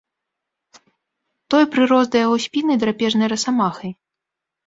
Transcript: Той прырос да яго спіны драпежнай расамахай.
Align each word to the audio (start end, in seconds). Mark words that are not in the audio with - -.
Той 1.53 1.63
прырос 1.75 2.07
да 2.15 2.23
яго 2.25 2.37
спіны 2.45 2.73
драпежнай 2.85 3.27
расамахай. 3.35 3.91